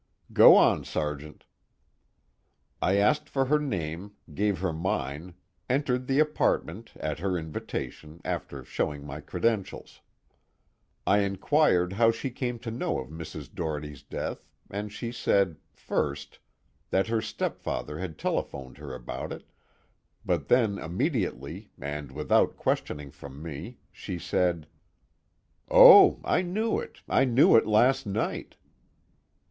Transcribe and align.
"Go 0.33 0.55
on, 0.55 0.83
Sergeant." 0.83 1.45
"I 2.81 2.95
asked 2.95 3.29
for 3.29 3.45
her 3.45 3.59
name, 3.59 4.13
gave 4.33 4.57
her 4.61 4.73
mine, 4.73 5.35
entered 5.69 6.07
the 6.07 6.17
apartment 6.17 6.93
at 6.95 7.19
her 7.19 7.37
invitation 7.37 8.19
after 8.25 8.63
showing 8.65 9.05
my 9.05 9.21
credentials. 9.21 10.01
I 11.05 11.19
inquired 11.19 11.93
how 11.93 12.09
she 12.09 12.31
came 12.31 12.57
to 12.65 12.71
know 12.71 12.97
of 12.97 13.09
Mrs. 13.09 13.53
Doherty's 13.53 14.01
death, 14.01 14.47
and 14.71 14.91
she 14.91 15.11
said, 15.11 15.57
first, 15.71 16.39
that 16.89 17.05
her 17.05 17.21
stepfather 17.21 17.99
had 17.99 18.17
telephoned 18.17 18.79
her 18.79 18.95
about 18.95 19.31
it, 19.31 19.45
but 20.25 20.47
then 20.47 20.79
immediately, 20.79 21.69
and 21.79 22.11
without 22.11 22.57
questioning 22.57 23.11
from 23.11 23.43
me, 23.43 23.77
she 23.91 24.17
said: 24.17 24.65
'Oh, 25.69 26.19
I 26.25 26.41
knew 26.41 26.79
it, 26.79 27.01
I 27.07 27.23
knew 27.25 27.55
it 27.55 27.67
last 27.67 28.07
night.'" 28.07 28.55